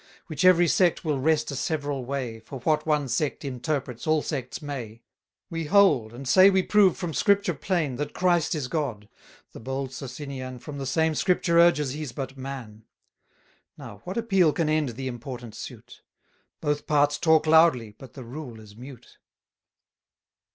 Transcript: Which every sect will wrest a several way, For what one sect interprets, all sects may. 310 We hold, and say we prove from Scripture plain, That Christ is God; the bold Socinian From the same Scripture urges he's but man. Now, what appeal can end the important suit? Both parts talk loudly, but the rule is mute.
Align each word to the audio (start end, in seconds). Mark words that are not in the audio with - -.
Which 0.25 0.43
every 0.43 0.67
sect 0.67 1.05
will 1.05 1.19
wrest 1.19 1.51
a 1.51 1.55
several 1.55 2.03
way, 2.05 2.39
For 2.39 2.59
what 2.61 2.87
one 2.87 3.07
sect 3.07 3.45
interprets, 3.45 4.07
all 4.07 4.23
sects 4.23 4.59
may. 4.59 5.03
310 5.49 5.51
We 5.51 5.65
hold, 5.65 6.11
and 6.11 6.27
say 6.27 6.49
we 6.49 6.63
prove 6.63 6.97
from 6.97 7.13
Scripture 7.13 7.53
plain, 7.53 7.97
That 7.97 8.15
Christ 8.15 8.55
is 8.55 8.67
God; 8.67 9.07
the 9.51 9.59
bold 9.59 9.93
Socinian 9.93 10.57
From 10.57 10.79
the 10.79 10.87
same 10.87 11.13
Scripture 11.13 11.59
urges 11.59 11.91
he's 11.91 12.13
but 12.13 12.35
man. 12.35 12.83
Now, 13.77 14.01
what 14.03 14.17
appeal 14.17 14.53
can 14.53 14.69
end 14.69 14.89
the 14.89 15.07
important 15.07 15.53
suit? 15.53 16.01
Both 16.61 16.87
parts 16.87 17.19
talk 17.19 17.45
loudly, 17.45 17.93
but 17.95 18.13
the 18.13 18.23
rule 18.23 18.59
is 18.59 18.75
mute. 18.75 19.19